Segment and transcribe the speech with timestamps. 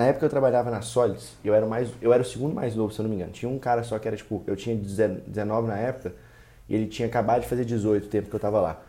[0.00, 2.90] na época eu trabalhava na Solids, eu era, mais, eu era o segundo mais novo,
[2.90, 3.32] se eu não me engano.
[3.32, 6.14] Tinha um cara só que era, tipo, eu tinha 19 na época,
[6.66, 8.82] e ele tinha acabado de fazer 18 o tempo que eu tava lá.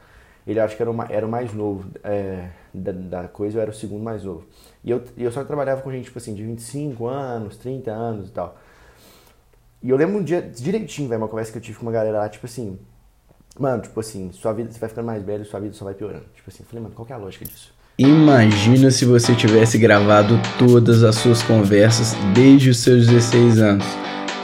[0.48, 3.72] Ele acho que era, uma, era o mais novo é, da, da, coisa, eu era
[3.72, 4.46] o segundo mais novo.
[4.86, 8.32] E eu, eu só trabalhava com gente, tipo assim, de 25 anos, 30 anos e
[8.32, 8.58] tal.
[9.84, 12.20] E eu lembro um dia direitinho, velho, uma conversa que eu tive com uma galera
[12.20, 12.80] lá, tipo assim,
[13.60, 16.26] mano, tipo assim, sua vida, você vai ficando mais velho, sua vida só vai piorando.
[16.34, 17.81] Tipo assim, eu falei, mano, qual que é a lógica disso?
[17.98, 23.86] Imagina se você tivesse gravado todas as suas conversas desde os seus 16 anos.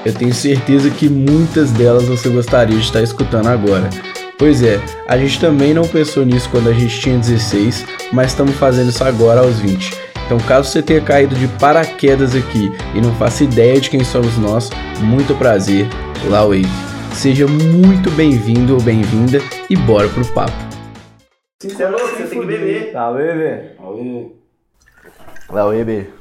[0.06, 3.90] Eu tenho certeza que muitas delas você gostaria de estar escutando agora.
[4.38, 8.56] Pois é, a gente também não pensou nisso quando a gente tinha 16, mas estamos
[8.56, 9.92] fazendo isso agora aos 20.
[10.26, 14.38] Então, caso você tenha caído de paraquedas aqui e não faça ideia de quem somos
[14.38, 14.70] nós,
[15.00, 15.88] muito prazer,
[16.30, 16.68] Wave.
[17.14, 20.67] Seja muito bem-vindo ou bem-vinda e bora pro papo.
[21.60, 22.94] Você é louco, você tem que beber.
[22.94, 23.76] Tá, bebê.
[25.50, 26.14] Lá, bebê.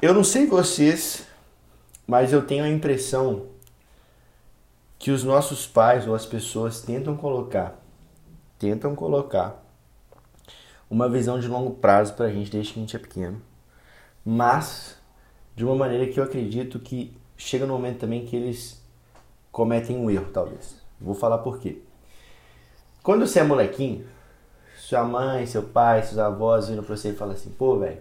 [0.00, 1.26] Eu não sei vocês,
[2.06, 3.48] mas eu tenho a impressão
[5.00, 7.82] que os nossos pais ou as pessoas tentam colocar,
[8.56, 9.60] tentam colocar
[10.88, 13.42] uma visão de longo prazo pra gente desde que a gente é pequeno,
[14.24, 14.96] mas
[15.56, 18.80] de uma maneira que eu acredito que chega no momento também que eles
[19.50, 20.80] cometem um erro, talvez.
[21.00, 21.82] Vou falar por quê.
[23.02, 24.06] Quando você é molequinho,
[24.86, 27.98] sua mãe, seu pai, seus avós vindo pra você e falam assim, pô, velho,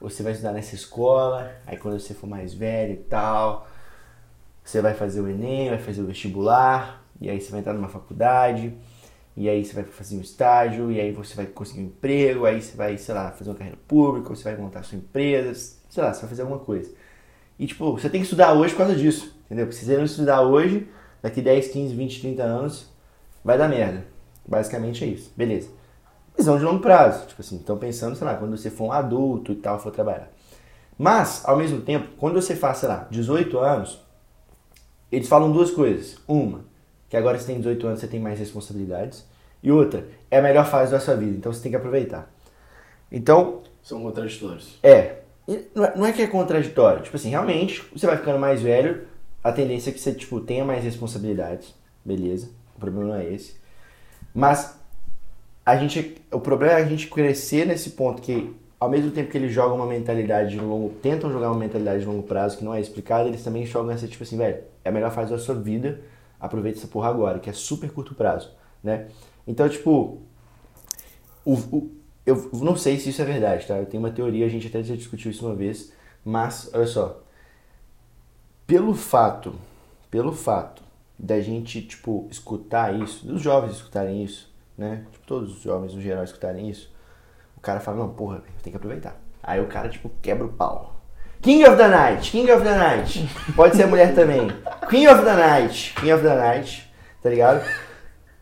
[0.00, 3.66] você vai estudar nessa escola, aí quando você for mais velho e tal,
[4.62, 7.88] você vai fazer o Enem, vai fazer o vestibular, e aí você vai entrar numa
[7.88, 8.72] faculdade,
[9.36, 12.62] e aí você vai fazer um estágio, e aí você vai conseguir um emprego, aí
[12.62, 15.52] você vai, sei lá, fazer uma carreira pública, você vai montar sua empresa,
[15.90, 16.94] sei lá, você vai fazer alguma coisa.
[17.58, 19.66] E tipo, você tem que estudar hoje por causa disso, entendeu?
[19.66, 20.88] Porque se você não estudar hoje,
[21.20, 22.88] daqui 10, 15, 20, 30 anos,
[23.44, 24.06] vai dar merda.
[24.46, 25.32] Basicamente é isso.
[25.36, 25.82] Beleza.
[26.36, 27.26] Visão de longo prazo.
[27.26, 30.30] Tipo assim, estão pensando, sei lá, quando você for um adulto e tal, for trabalhar.
[30.98, 34.00] Mas, ao mesmo tempo, quando você faz, sei lá, 18 anos,
[35.10, 36.18] eles falam duas coisas.
[36.26, 36.64] Uma,
[37.08, 39.24] que agora você tem 18 anos, você tem mais responsabilidades.
[39.62, 42.30] E outra, é a melhor fase da sua vida, então você tem que aproveitar.
[43.10, 43.62] Então.
[43.82, 44.78] São contraditórios.
[44.82, 45.20] É.
[45.94, 47.02] Não é que é contraditório.
[47.02, 49.06] Tipo assim, realmente, você vai ficando mais velho,
[49.42, 51.74] a tendência é que você, tipo, tenha mais responsabilidades.
[52.04, 52.50] Beleza.
[52.76, 53.56] O problema não é esse.
[54.34, 54.78] Mas
[55.64, 56.16] a gente.
[56.30, 58.54] O problema é a gente crescer nesse ponto que
[58.84, 62.06] ao mesmo tempo que eles jogam uma mentalidade de longo, tentam jogar uma mentalidade de
[62.06, 64.92] longo prazo que não é explicada, eles também jogam essa tipo assim, velho, é a
[64.92, 66.02] melhor fase da sua vida,
[66.38, 68.50] aproveita essa porra agora, que é super curto prazo,
[68.82, 69.06] né?
[69.46, 70.20] Então, tipo,
[71.44, 71.90] o, o,
[72.26, 73.76] eu não sei se isso é verdade, tá?
[73.76, 75.90] Eu tenho uma teoria, a gente até já discutiu isso uma vez,
[76.22, 77.22] mas, olha só,
[78.66, 79.54] pelo fato,
[80.10, 80.82] pelo fato
[81.18, 85.04] da gente, tipo, escutar isso, dos jovens escutarem isso, né?
[85.12, 86.94] Tipo, todos os jovens no geral escutarem isso,
[87.64, 89.16] cara fala, não, porra, tem que aproveitar.
[89.42, 90.94] Aí o cara, tipo, quebra o pau.
[91.40, 93.28] King of the Night, King of the Night.
[93.56, 94.50] Pode ser mulher também.
[94.88, 96.90] Queen of the Night, King of the Night,
[97.22, 97.64] tá ligado?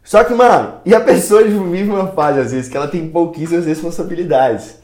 [0.05, 3.09] Só que, mano, e a pessoa tipo, vive uma fase, às vezes, que ela tem
[3.09, 4.81] pouquíssimas responsabilidades.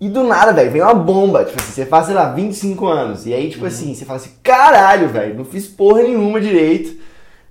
[0.00, 1.44] E do nada, velho, vem uma bomba.
[1.44, 3.26] Tipo assim, você faz, sei lá, 25 anos.
[3.26, 3.68] E aí, tipo uhum.
[3.68, 7.00] assim, você fala assim, caralho, velho, não fiz porra nenhuma direito.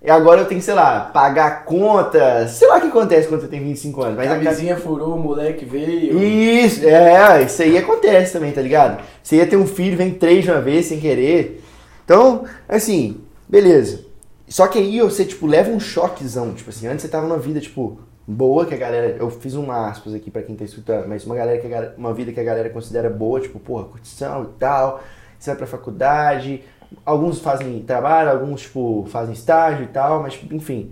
[0.04, 2.48] E agora eu tenho que, sei lá, pagar conta.
[2.48, 4.18] Sei lá o que acontece quando você tem 25 anos.
[4.18, 6.22] Mas a, a vizinha furou, o moleque veio.
[6.22, 9.04] Isso, é, isso aí acontece também, tá ligado?
[9.24, 11.64] Você ia ter um filho, vem três de uma vez sem querer.
[12.04, 14.06] Então, assim, beleza.
[14.48, 16.54] Só que aí você, tipo, leva um choquezão.
[16.54, 19.16] Tipo assim, antes você tava numa vida, tipo, boa, que a galera.
[19.20, 22.14] Eu fiz um aspas aqui pra quem tá escutando, mas uma, galera que galera, uma
[22.14, 25.04] vida que a galera considera boa, tipo, porra, curtição e tal.
[25.40, 26.64] Você vai pra faculdade,
[27.06, 30.92] Alguns fazem trabalho, alguns, tipo, fazem estágio e tal, mas, enfim.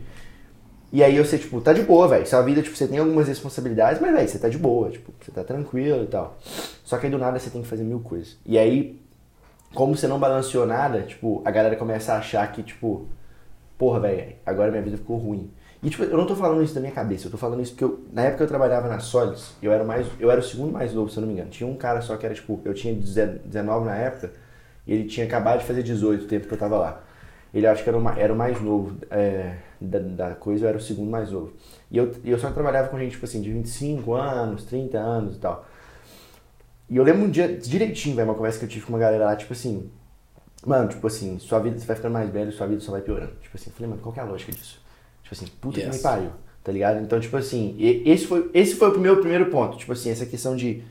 [0.91, 2.25] E aí você, tipo, tá de boa, velho.
[2.28, 5.31] Sua vida, tipo, você tem algumas responsabilidades, mas, velho, você tá de boa, tipo, você
[5.31, 6.38] tá tranquilo e tal.
[6.84, 8.38] Só que aí do nada você tem que fazer mil coisas.
[8.46, 9.02] E aí,
[9.74, 13.08] como você não balanceou nada, tipo, a galera começa a achar que, tipo,
[13.78, 15.52] porra, velho, agora minha vida ficou ruim.
[15.81, 17.84] E, tipo, eu não tô falando isso da minha cabeça, eu tô falando isso porque
[17.84, 20.94] eu, na época eu trabalhava na Solids, eu era mais, eu era o segundo mais
[20.94, 21.50] novo, se eu não me engano.
[21.50, 24.31] Tinha um cara só que era, tipo, eu tinha 19 na época,
[24.88, 27.03] ele tinha acabado de fazer 18 o tempo que eu tava lá.
[27.53, 30.78] Ele acho que era, uma, era o mais novo é, da, da, coisa, eu era
[30.78, 31.53] o segundo mais novo.
[31.91, 35.40] E eu, eu só trabalhava com gente, tipo assim, de 25 anos, 30 anos e
[35.40, 35.68] tal.
[36.90, 39.26] E eu lembro um dia, direitinho, velho, uma conversa que eu tive com uma galera
[39.26, 39.90] lá, tipo assim,
[40.66, 43.34] mano, tipo assim, sua vida, você vai ficando mais velho, sua vida só vai piorando.
[43.41, 44.82] Tipo assim, eu falei, mano, qual que é a lógica disso?
[45.22, 45.90] Tipo assim, puta yes.
[45.90, 46.32] que me pariu,
[46.64, 47.02] tá ligado?
[47.02, 50.56] Então, tipo assim, esse foi, esse foi o meu primeiro ponto, tipo assim, essa questão
[50.56, 50.84] de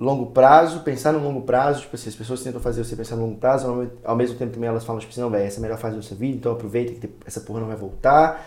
[0.00, 3.22] longo prazo, pensar no longo prazo, tipo assim, as pessoas tentam fazer você pensar no
[3.26, 5.62] longo prazo, ao mesmo tempo também elas falam, tipo assim, não, velho, essa é a
[5.62, 8.46] melhor fase da sua vida, então aproveita que essa porra não vai voltar.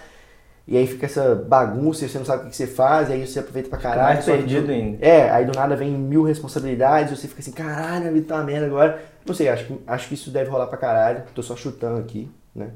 [0.65, 3.27] E aí fica essa bagunça, e você não sabe o que você faz, e aí
[3.27, 4.13] você aproveita pra Fica caralho.
[4.15, 5.05] mais só que perdido ainda.
[5.05, 8.35] É, aí do nada vem mil responsabilidades, e você fica assim, caralho, minha vida tá
[8.35, 9.03] uma merda agora.
[9.25, 11.23] Não sei, acho que, acho que isso deve rolar pra caralho.
[11.35, 12.69] Tô só chutando aqui, né?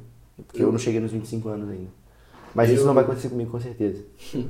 [0.46, 1.90] Porque eu não cheguei nos 25 anos ainda.
[2.54, 4.04] Mas isso Eu- não vai acontecer comigo com certeza.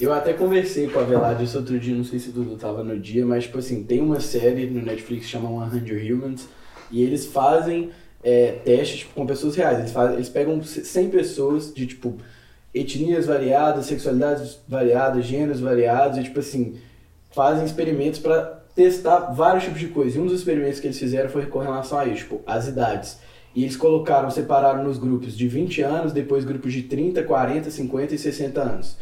[0.00, 2.82] Eu até conversei com a Velade isso outro dia, não sei se o Dudu tava
[2.82, 6.48] no dia, mas tipo assim, tem uma série no Netflix que chama 100 Humans
[6.90, 7.90] e eles fazem
[8.22, 9.78] é, testes tipo, com pessoas reais.
[9.78, 12.16] Eles, fazem, eles pegam 100 pessoas de tipo
[12.74, 16.74] etnias variadas, sexualidades variadas, gêneros variados e tipo assim,
[17.30, 20.16] fazem experimentos para testar vários tipos de coisas.
[20.16, 23.18] E um dos experimentos que eles fizeram foi com relação a isso, tipo, as idades.
[23.54, 28.14] E eles colocaram, separaram nos grupos de 20 anos, depois grupos de 30, 40, 50
[28.16, 28.96] e 60 anos.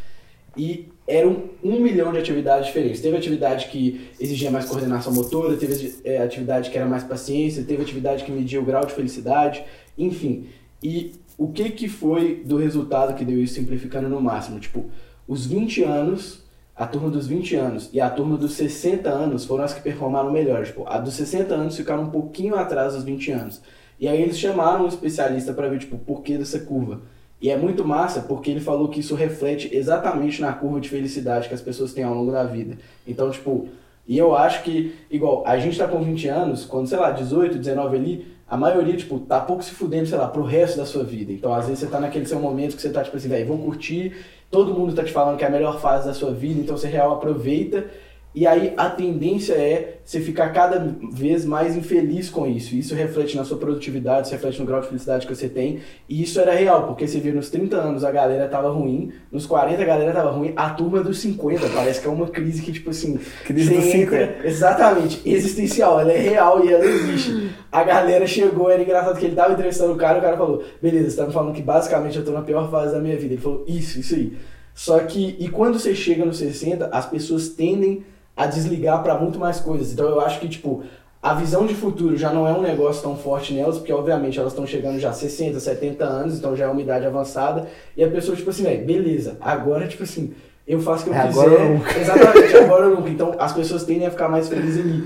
[0.55, 3.01] E eram um milhão de atividades diferentes.
[3.01, 7.81] Teve atividade que exigia mais coordenação motora, teve é, atividade que era mais paciência, teve
[7.81, 9.63] atividade que media o grau de felicidade,
[9.97, 10.47] enfim.
[10.81, 14.59] E o que, que foi do resultado que deu isso simplificando no máximo?
[14.59, 14.85] Tipo,
[15.27, 16.43] os 20 anos,
[16.75, 20.31] a turma dos 20 anos e a turma dos 60 anos foram as que performaram
[20.31, 20.65] melhor.
[20.65, 23.61] Tipo, a dos 60 anos ficaram um pouquinho atrás dos 20 anos.
[23.99, 27.01] E aí eles chamaram um especialista para ver, tipo, o porquê dessa curva.
[27.43, 31.49] E é muito massa porque ele falou que isso reflete exatamente na curva de felicidade
[31.49, 32.77] que as pessoas têm ao longo da vida.
[33.05, 33.67] Então, tipo,
[34.07, 37.57] e eu acho que, igual, a gente tá com 20 anos, quando, sei lá, 18,
[37.57, 41.03] 19 ali, a maioria, tipo, tá pouco se fudendo, sei lá, pro resto da sua
[41.03, 41.33] vida.
[41.33, 43.65] Então, às vezes você tá naquele seu momento que você tá, tipo assim, velho, vamos
[43.65, 44.13] curtir,
[44.49, 46.87] todo mundo tá te falando que é a melhor fase da sua vida, então você
[46.87, 47.87] real aproveita.
[48.35, 52.73] E aí a tendência é você ficar cada vez mais infeliz com isso.
[52.75, 55.81] Isso reflete na sua produtividade, isso reflete no grau de felicidade que você tem.
[56.09, 59.45] E isso era real, porque você vê nos 30 anos a galera tava ruim, nos
[59.45, 62.71] 40 a galera tava ruim, a turma dos 50 parece que é uma crise que,
[62.71, 63.19] tipo assim.
[63.45, 67.51] Crise dos entra- Exatamente, existencial, ela é real e ela existe.
[67.71, 71.11] A galera chegou, era engraçado que ele tava entrevistando o cara, o cara falou: beleza,
[71.11, 73.35] você tá me falando que basicamente eu tô na pior fase da minha vida.
[73.35, 74.33] Ele falou: isso, isso aí.
[74.73, 78.03] Só que, e quando você chega nos 60, as pessoas tendem
[78.35, 79.91] a desligar para muito mais coisas.
[79.93, 80.83] Então eu acho que, tipo,
[81.21, 84.51] a visão de futuro já não é um negócio tão forte nelas, porque obviamente elas
[84.51, 88.09] estão chegando já a 60, 70 anos, então já é uma idade avançada, e a
[88.09, 90.33] pessoa, tipo assim, beleza, agora, tipo assim,
[90.67, 91.41] eu faço o que eu É quiser.
[91.45, 91.91] agora ou nunca.
[91.99, 93.09] Exatamente, agora ou nunca.
[93.09, 95.03] Então as pessoas tendem a ficar mais felizes ali.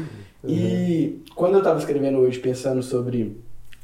[0.48, 3.38] E quando eu tava escrevendo hoje, pensando sobre,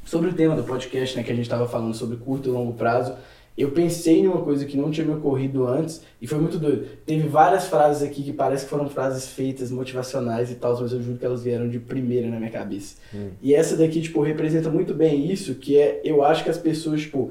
[0.04, 2.72] sobre o tema do podcast, né, que a gente tava falando sobre curto e longo
[2.72, 3.14] prazo,
[3.56, 6.86] eu pensei em uma coisa que não tinha me ocorrido antes e foi muito doido.
[7.06, 11.00] Teve várias frases aqui que parece que foram frases feitas, motivacionais e tal, mas eu
[11.00, 12.96] juro que elas vieram de primeira na minha cabeça.
[13.40, 17.02] E essa daqui, tipo, representa muito bem isso, que é, eu acho que as pessoas,
[17.02, 17.30] tipo,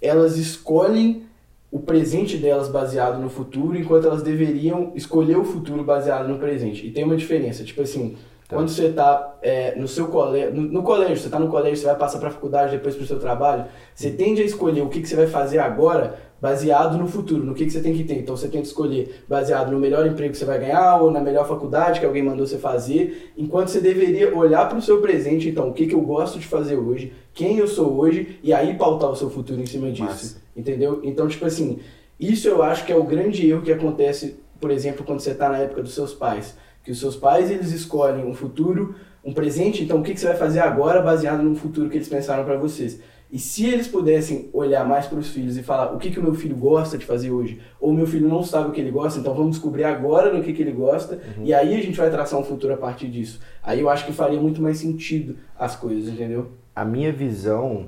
[0.00, 1.24] elas escolhem
[1.70, 6.86] o presente delas baseado no futuro, enquanto elas deveriam escolher o futuro baseado no presente.
[6.86, 8.16] E tem uma diferença, tipo assim,
[8.50, 11.86] quando você tá é, no seu colégio, no, no colégio, você tá no colégio, você
[11.86, 13.64] vai passar pra faculdade, depois pro seu trabalho,
[13.94, 17.54] você tende a escolher o que, que você vai fazer agora baseado no futuro, no
[17.54, 18.18] que, que você tem que ter.
[18.18, 21.20] Então você tem que escolher baseado no melhor emprego que você vai ganhar ou na
[21.20, 25.68] melhor faculdade que alguém mandou você fazer, enquanto você deveria olhar pro seu presente, então,
[25.68, 29.10] o que, que eu gosto de fazer hoje, quem eu sou hoje, e aí pautar
[29.10, 30.04] o seu futuro em cima disso.
[30.04, 30.42] Massa.
[30.56, 31.00] Entendeu?
[31.04, 31.78] Então, tipo assim,
[32.18, 35.48] isso eu acho que é o grande erro que acontece, por exemplo, quando você está
[35.48, 36.56] na época dos seus pais.
[36.84, 38.94] Que os seus pais, eles escolhem um futuro,
[39.24, 42.08] um presente, então o que, que você vai fazer agora baseado no futuro que eles
[42.08, 43.00] pensaram para vocês.
[43.32, 46.22] E se eles pudessem olhar mais para os filhos e falar o que, que o
[46.22, 48.90] meu filho gosta de fazer hoje, ou o meu filho não sabe o que ele
[48.90, 52.10] gosta, então vamos descobrir agora no que, que ele gosta, e aí a gente vai
[52.10, 53.40] traçar um futuro a partir disso.
[53.62, 56.50] Aí eu acho que faria muito mais sentido as coisas, entendeu?
[56.74, 57.86] A minha visão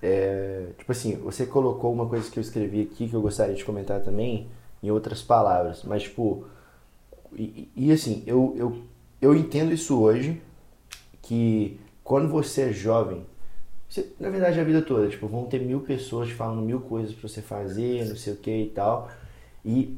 [0.00, 0.66] é.
[0.78, 4.00] Tipo assim, você colocou uma coisa que eu escrevi aqui que eu gostaria de comentar
[4.00, 4.46] também,
[4.82, 6.44] em outras palavras, mas tipo.
[7.36, 8.78] E, e assim, eu, eu,
[9.20, 10.40] eu entendo isso hoje,
[11.22, 13.24] que quando você é jovem,
[13.88, 17.28] você- na verdade a vida toda, tipo, vão ter mil pessoas falando mil coisas pra
[17.28, 19.10] você fazer, não sei o que e tal.
[19.64, 19.96] E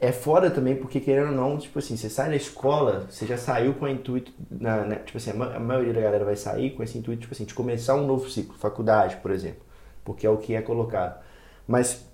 [0.00, 3.38] é foda também porque, querendo ou não, tipo assim, você sai da escola, você já
[3.38, 6.82] saiu com o intuito, na, na- tipo assim, a maioria da galera vai sair com
[6.82, 9.62] esse intuito, tipo assim, de começar um novo ciclo, faculdade, por exemplo,
[10.04, 11.18] porque é o que é colocado.
[11.66, 12.06] Mas,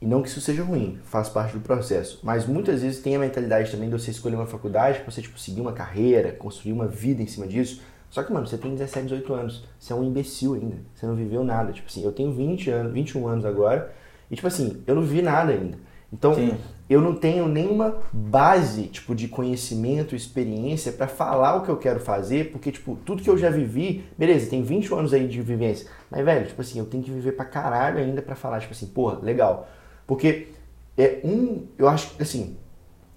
[0.00, 3.18] e não que isso seja ruim, faz parte do processo, mas muitas vezes tem a
[3.18, 6.86] mentalidade também de você escolher uma faculdade pra você, tipo, seguir uma carreira, construir uma
[6.86, 7.82] vida em cima disso.
[8.10, 11.14] Só que, mano, você tem 17, 18 anos, você é um imbecil ainda, você não
[11.14, 11.72] viveu nada.
[11.72, 13.92] Tipo assim, eu tenho 20 anos, 21 anos agora,
[14.30, 15.78] e tipo assim, eu não vivi nada ainda.
[16.10, 16.56] Então, Sim.
[16.88, 22.00] eu não tenho nenhuma base, tipo, de conhecimento, experiência pra falar o que eu quero
[22.00, 25.86] fazer, porque, tipo, tudo que eu já vivi, beleza, tem 20 anos aí de vivência,
[26.10, 28.86] mas, velho, tipo assim, eu tenho que viver pra caralho ainda pra falar, tipo assim,
[28.86, 29.68] porra, legal.
[30.08, 30.48] Porque
[30.96, 32.56] é um, eu acho, assim,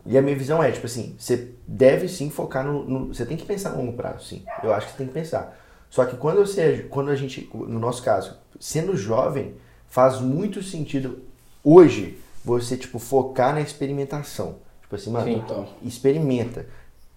[0.05, 3.37] e a minha visão é, tipo assim, você deve sim focar no, no- Você tem
[3.37, 4.43] que pensar no longo prazo, sim.
[4.61, 5.57] Eu acho que você tem que pensar.
[5.89, 6.85] Só que quando você.
[6.89, 7.49] Quando a gente.
[7.53, 9.55] No nosso caso, sendo jovem,
[9.89, 11.19] faz muito sentido
[11.63, 14.57] hoje você, tipo, focar na experimentação.
[14.81, 15.67] Tipo assim, mano, Sim, então.
[15.83, 16.65] experimenta,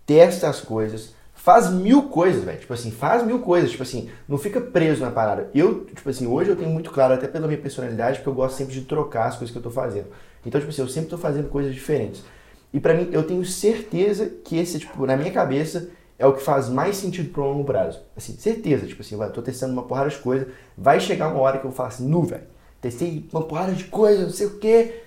[0.06, 1.14] testa as coisas,
[1.44, 2.58] faz mil coisas, velho.
[2.58, 3.70] Tipo assim, faz mil coisas.
[3.70, 5.50] Tipo assim, não fica preso na parada.
[5.54, 8.56] Eu, tipo assim, hoje eu tenho muito claro, até pela minha personalidade, porque eu gosto
[8.56, 10.06] sempre de trocar as coisas que eu tô fazendo.
[10.46, 12.24] Então, tipo assim, eu sempre tô fazendo coisas diferentes.
[12.72, 16.42] E pra mim, eu tenho certeza que esse, tipo, na minha cabeça, é o que
[16.42, 18.00] faz mais sentido pro longo prazo.
[18.16, 18.86] Assim, certeza.
[18.86, 20.48] Tipo assim, eu tô testando uma porrada de coisa.
[20.78, 22.44] Vai chegar uma hora que eu vou falar assim, nu, velho.
[22.80, 25.02] Testei uma porrada de coisa, não sei o quê.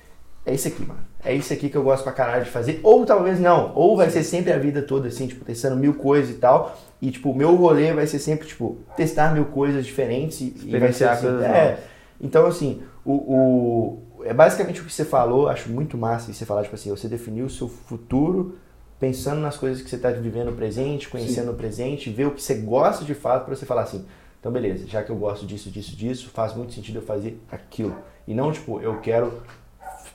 [0.46, 1.07] É isso aqui, mano.
[1.26, 2.80] É isso aqui que eu gosto pra caralho de fazer.
[2.84, 3.74] Ou talvez não.
[3.76, 6.78] Ou vai ser sempre a vida toda, assim, tipo, testando mil coisas e tal.
[7.02, 10.40] E, tipo, o meu rolê vai ser sempre, tipo, testar mil coisas diferentes.
[10.42, 11.80] E, e vai ser assim, é.
[12.22, 15.50] Então, assim, o, o- é basicamente o que você falou.
[15.50, 18.58] Acho muito massa você falar, tipo assim, você definiu o seu futuro
[19.00, 22.42] pensando nas coisas que você está vivendo no presente, conhecendo o presente, ver o que
[22.42, 24.04] você gosta de fato para você falar assim,
[24.40, 27.96] então beleza, já que eu gosto disso, disso, disso, faz muito sentido eu fazer aquilo.
[28.28, 29.34] E não tipo, eu quero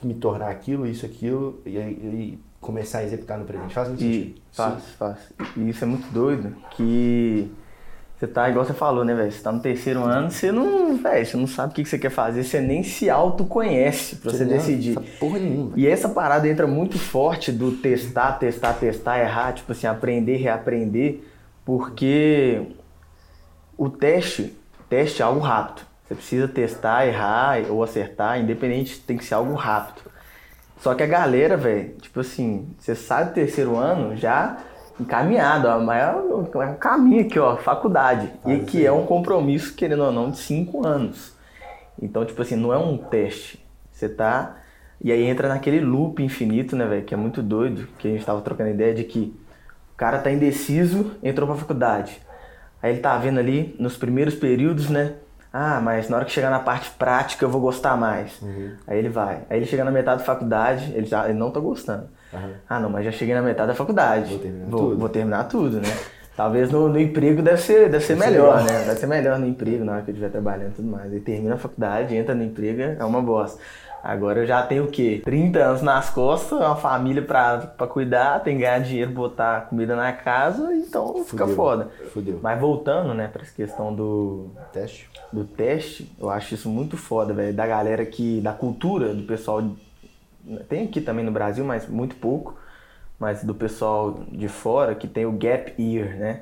[0.07, 3.73] me tornar aquilo, isso, aquilo e, e começar a executar no presente.
[3.73, 4.41] Faz muito sentido.
[4.51, 5.17] Faz, faz.
[5.57, 7.51] E isso é muito doido, que
[8.17, 9.31] você tá, igual você falou, né, velho?
[9.31, 11.99] Você tá no terceiro ano, você não, velho, você não sabe o que que você
[11.99, 14.93] quer fazer, você nem se autoconhece pra você não decidir.
[14.93, 15.73] sabe Porra nenhuma.
[15.75, 21.19] E essa parada entra muito forte do testar, testar, testar, errar, tipo assim, aprender, reaprender,
[21.65, 22.61] porque
[23.77, 24.55] o teste,
[24.89, 25.92] teste é algo rápido.
[26.13, 30.11] Você precisa testar, errar ou acertar, independente, tem que ser algo rápido.
[30.77, 34.57] Só que a galera, velho, tipo assim, você sai do terceiro ano já
[34.99, 38.31] encaminhado, ó, mas é um caminho aqui, ó, faculdade.
[38.45, 41.35] E que é um compromisso, querendo ou não, de cinco anos.
[41.99, 43.65] Então, tipo assim, não é um teste.
[43.91, 44.57] Você tá.
[45.01, 48.25] E aí entra naquele loop infinito, né, velho, que é muito doido, que a gente
[48.25, 49.35] tava trocando ideia de que
[49.93, 52.21] o cara tá indeciso, entrou pra faculdade.
[52.81, 55.15] Aí ele tá vendo ali nos primeiros períodos, né?
[55.55, 58.41] Ah, mas na hora que chegar na parte prática eu vou gostar mais.
[58.87, 59.41] Aí ele vai.
[59.47, 62.05] Aí ele chega na metade da faculdade, ele, já, ele não tá gostando.
[62.67, 64.31] Ah, não, mas já cheguei na metade da faculdade.
[64.31, 64.97] Vou terminar vou, tudo.
[64.97, 65.89] vou terminar tudo, né?
[66.35, 68.83] Talvez no, no emprego deve ser, deve ser melhor, né?
[68.87, 71.13] Vai ser melhor no emprego na hora que eu estiver trabalhando e tudo mais.
[71.13, 73.61] Aí termina a faculdade, entra no emprego, é uma bosta.
[74.03, 75.21] Agora eu já tenho o quê?
[75.23, 79.95] 30 anos nas costas, uma família pra, pra cuidar, tem que ganhar dinheiro, botar comida
[79.95, 81.55] na casa, então fica Fudeu.
[81.55, 81.89] foda.
[82.11, 82.37] Fudeu.
[82.43, 85.09] Mas voltando, né, pra essa questão do, Teste.
[85.31, 87.53] do teste, eu acho isso muito foda, velho.
[87.55, 88.41] Da galera que.
[88.41, 89.63] da cultura, do pessoal.
[90.67, 92.55] Tem aqui também no Brasil, mas muito pouco.
[93.17, 96.41] Mas do pessoal de fora que tem o gap year, né?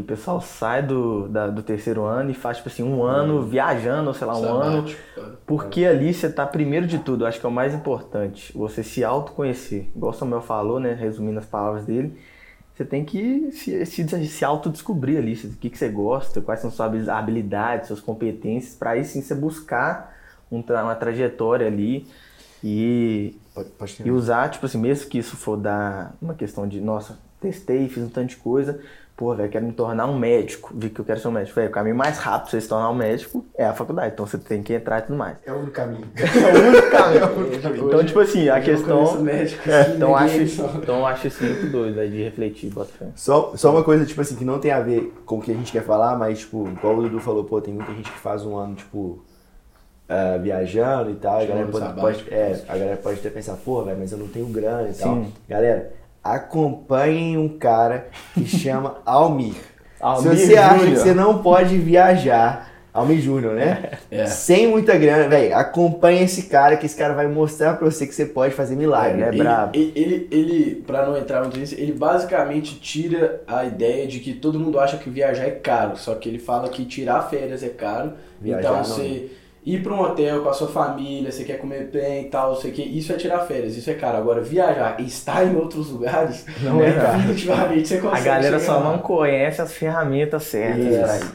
[0.00, 3.42] Que o pessoal sai do, da- do terceiro ano e faz, tipo assim, um ano
[3.42, 4.76] viajando, ou sei lá, um ano.
[4.88, 5.38] Sabático, cara.
[5.46, 9.04] Porque ali você tá, primeiro de tudo, acho que é o mais importante, você se
[9.04, 9.90] autoconhecer.
[9.94, 10.94] Igual o Samuel falou, né?
[10.94, 12.16] Resumindo as palavras dele,
[12.74, 16.70] você tem que se, se, se autodescobrir ali, o que, que você gosta, quais são
[16.70, 20.16] suas habilidades, suas competências, para aí sim você buscar
[20.50, 22.06] um uma trajetória ali
[22.64, 26.80] e, Pode, pode e usar, tipo assim, mesmo que isso for dar uma questão de,
[26.80, 28.80] nossa, testei, fiz um tanto de coisa,
[29.20, 31.54] pô, velho, quero me tornar um médico, vi que eu quero ser um médico.
[31.54, 34.24] Velho, o caminho mais rápido pra você se tornar um médico é a faculdade, então
[34.26, 35.36] você tem que entrar e tudo mais.
[35.44, 36.06] É o único caminho.
[36.16, 37.86] É o único caminho.
[37.86, 39.28] Então, tipo assim, a questão.
[39.28, 39.44] É,
[39.84, 43.08] que então, acho, só- então eu acho isso muito doido, velho, de refletir, bota fé.
[43.14, 45.54] Só, só uma coisa, tipo assim, que não tem a ver com o que a
[45.54, 48.46] gente quer falar, mas, tipo, igual o Dudu falou, pô, tem muita gente que faz
[48.46, 49.22] um ano, tipo,
[50.08, 52.24] ah, viajando e tal, a galera pode, sabático.
[52.30, 54.94] pode- é, a galera pode até pensar, pô, velho, mas eu não tenho grana e
[54.94, 55.14] tal.
[55.16, 55.32] Sim.
[55.46, 59.54] Galera, acompanhem um cara que chama Almir.
[60.00, 60.98] Almir Se você acha que Júnior.
[60.98, 63.90] você não pode viajar, Almir Júnior, né?
[64.10, 64.26] É.
[64.26, 68.14] Sem muita grana, velho, acompanha esse cara, que esse cara vai mostrar pra você que
[68.14, 69.20] você pode fazer milagre.
[69.20, 69.28] É, né?
[69.28, 69.76] Ele, brabo.
[69.76, 74.32] ele, ele, ele, pra não entrar muito nisso, ele basicamente tira a ideia de que
[74.32, 75.96] todo mundo acha que viajar é caro.
[75.96, 78.14] Só que ele fala que tirar férias é caro.
[78.40, 79.39] Viajar então não.
[79.64, 82.70] Ir pra um hotel com a sua família, você quer comer bem e tal, você
[82.70, 84.16] quer, isso é tirar férias, isso é caro.
[84.18, 87.18] Agora, viajar e estar em outros lugares, Não é caro.
[87.18, 88.24] definitivamente você A consegue.
[88.24, 88.92] galera chegar só lá.
[88.92, 91.00] não conhece as ferramentas certas Isso.
[91.00, 91.34] pra isso.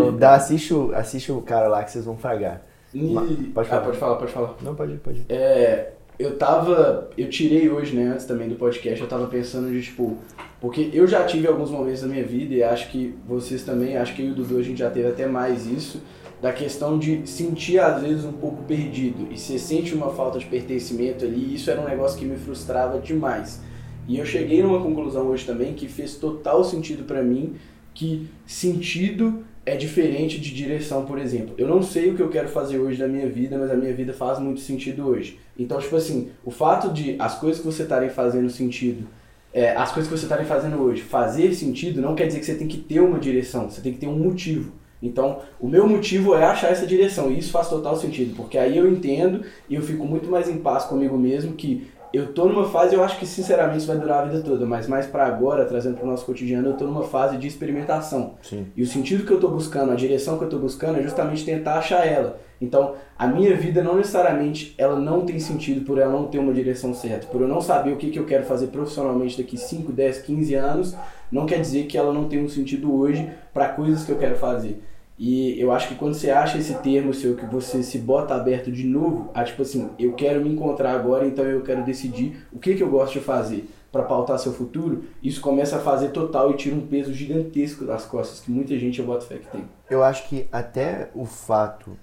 [0.00, 2.60] Não- dá, assiste, o, assiste o cara lá que vocês vão fragar.
[2.92, 3.12] E-
[3.54, 3.82] pode Ah, falar.
[3.82, 4.54] pode falar, pode falar.
[4.62, 5.24] Não, pode pode.
[5.28, 7.10] É, eu tava.
[7.16, 10.18] Eu tirei hoje, né, antes também do podcast, eu tava pensando de tipo.
[10.60, 14.14] Porque eu já tive alguns momentos na minha vida e acho que vocês também, acho
[14.14, 16.00] que eu e o Dudu a gente já teve até mais isso,
[16.40, 19.28] da questão de sentir às vezes um pouco perdido.
[19.30, 22.36] E você sente uma falta de pertencimento ali, e isso era um negócio que me
[22.36, 23.60] frustrava demais.
[24.08, 27.56] E eu cheguei numa conclusão hoje também que fez total sentido pra mim,
[27.92, 31.54] que sentido é diferente de direção, por exemplo.
[31.56, 33.94] Eu não sei o que eu quero fazer hoje da minha vida, mas a minha
[33.94, 35.38] vida faz muito sentido hoje.
[35.58, 39.06] Então, tipo assim, o fato de as coisas que você estarem fazendo sentido,
[39.52, 42.56] é, as coisas que você estarem fazendo hoje fazer sentido, não quer dizer que você
[42.56, 44.72] tem que ter uma direção, você tem que ter um motivo.
[45.02, 48.76] Então, o meu motivo é achar essa direção, e isso faz total sentido, porque aí
[48.76, 52.68] eu entendo e eu fico muito mais em paz comigo mesmo que eu tô numa
[52.68, 55.64] fase, eu acho que sinceramente isso vai durar a vida toda, mas mais para agora,
[55.64, 58.34] trazendo para o nosso cotidiano, eu tô numa fase de experimentação.
[58.42, 58.66] Sim.
[58.76, 61.44] E o sentido que eu tô buscando, a direção que eu tô buscando é justamente
[61.44, 62.38] tentar achar ela.
[62.60, 66.52] Então, a minha vida não necessariamente ela não tem sentido por ela não ter uma
[66.52, 69.90] direção certa, por eu não saber o que, que eu quero fazer profissionalmente daqui 5,
[69.90, 70.96] 10, 15 anos,
[71.32, 74.36] não quer dizer que ela não tem um sentido hoje para coisas que eu quero
[74.36, 74.80] fazer.
[75.18, 78.70] E eu acho que quando você acha esse termo seu, que você se bota aberto
[78.72, 82.58] de novo, a tipo assim, eu quero me encontrar agora, então eu quero decidir o
[82.58, 86.50] que, que eu gosto de fazer para pautar seu futuro, isso começa a fazer total
[86.50, 89.64] e tira um peso gigantesco das costas, que muita gente eu boto fé que tem.
[89.88, 91.96] Eu acho que até o fato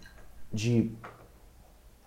[0.54, 0.90] de,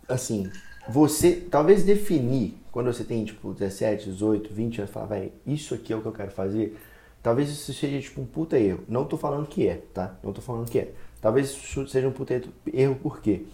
[0.09, 0.51] assim,
[0.89, 5.93] você talvez definir, quando você tem, tipo, 17, 18, 20 anos, falar, vai, isso aqui
[5.93, 6.79] é o que eu quero fazer,
[7.25, 8.85] talvez isso seja, tipo, um puta erro.
[8.87, 10.15] Não tô falando que é, tá?
[10.23, 10.93] Não tô falando que é.
[11.23, 12.39] Talvez isso seja um puta
[12.71, 13.47] erro, por quê?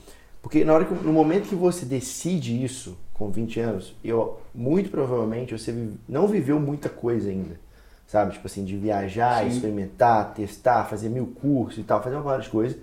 [0.42, 4.90] Porque na hora que, no momento que você decide isso, com 20 anos, eu, muito
[4.90, 5.72] provavelmente você
[6.08, 7.60] não viveu muita coisa ainda.
[8.08, 8.32] Sabe?
[8.32, 9.50] Tipo assim, de viajar, Sim.
[9.50, 12.76] experimentar, testar, fazer mil cursos e tal, fazer várias coisas.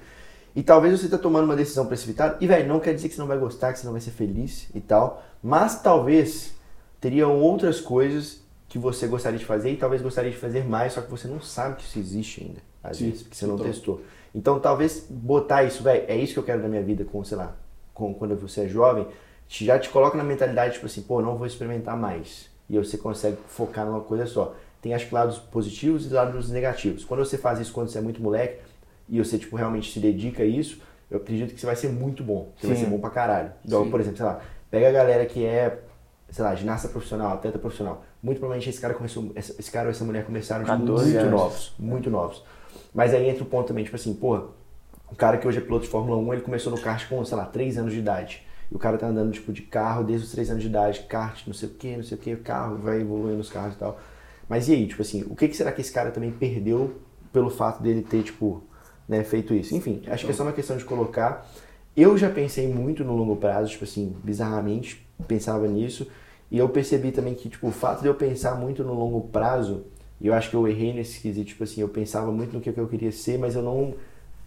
[0.55, 2.37] E talvez você tá tomando uma decisão precipitada.
[2.39, 4.11] E, velho, não quer dizer que você não vai gostar, que você não vai ser
[4.11, 5.21] feliz e tal.
[5.43, 6.53] Mas talvez
[7.01, 11.01] teriam outras coisas que você gostaria de fazer e talvez gostaria de fazer mais, só
[11.01, 12.59] que você não sabe que isso existe ainda.
[12.83, 14.01] Às Sim, vezes, porque você não testou.
[14.35, 17.37] Então talvez botar isso, velho, é isso que eu quero da minha vida com, sei
[17.37, 17.55] lá,
[17.93, 19.07] com, quando você é jovem,
[19.47, 22.49] te- já te coloca na mentalidade, tipo assim, pô, não vou experimentar mais.
[22.69, 24.53] E você consegue focar numa coisa só.
[24.81, 27.03] Tem acho que lados positivos e lados negativos.
[27.05, 28.61] Quando você faz isso quando você é muito moleque
[29.09, 32.21] e você, tipo, realmente se dedica a isso, eu acredito que você vai ser muito
[32.23, 32.51] bom.
[32.59, 32.83] Você vai Sim.
[32.83, 33.51] ser bom pra caralho.
[33.85, 33.89] Sim.
[33.89, 35.79] por exemplo, sei lá, pega a galera que é,
[36.29, 38.03] sei lá, ginasta profissional, atleta profissional.
[38.21, 41.31] Muito provavelmente esse cara começou, esse cara ou essa mulher começaram 14 muito anos.
[41.31, 42.43] novos, muito novos.
[42.93, 44.45] Mas aí entra o ponto também, tipo assim, porra,
[45.11, 47.37] o cara que hoje é piloto de Fórmula 1, ele começou no kart com, sei
[47.37, 48.43] lá, 3 anos de idade.
[48.69, 51.45] E o cara tá andando, tipo, de carro desde os 3 anos de idade, kart,
[51.47, 53.99] não sei o que, não sei o que, carro vai evoluindo os carros e tal.
[54.49, 56.95] Mas e aí, tipo assim, o que, que será que esse cara também perdeu
[57.31, 58.63] pelo fato dele ter, tipo,
[59.07, 59.75] né, feito isso?
[59.75, 61.47] Enfim, acho que é só uma questão de colocar.
[61.95, 66.07] Eu já pensei muito no longo prazo, tipo assim, bizarramente, pensava nisso.
[66.49, 69.83] E eu percebi também que, tipo, o fato de eu pensar muito no longo prazo,
[70.19, 72.69] e eu acho que eu errei nesse quesito, tipo assim, eu pensava muito no que
[72.75, 73.93] eu queria ser, mas eu não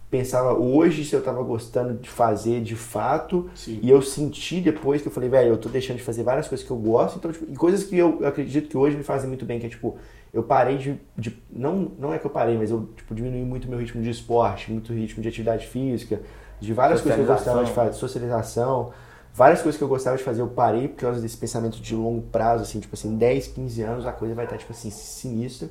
[0.09, 3.49] pensava hoje se eu tava gostando de fazer de fato.
[3.55, 3.79] Sim.
[3.81, 6.65] E eu senti depois que eu falei, velho, eu tô deixando de fazer várias coisas
[6.67, 9.45] que eu gosto, então, tipo, e coisas que eu, acredito que hoje me fazem muito
[9.45, 9.97] bem, que é tipo,
[10.33, 13.69] eu parei de, de- não, não é que eu parei, mas eu tipo, diminui muito
[13.69, 16.19] meu ritmo de esporte, muito ritmo de atividade física,
[16.59, 18.91] de várias coisas que eu gostava de fazer, socialização,
[19.33, 22.21] várias coisas que eu gostava de fazer, eu parei por causa desse pensamento de longo
[22.23, 25.69] prazo, assim, tipo assim, 10, 15 anos a coisa vai estar, tipo assim, sinistra.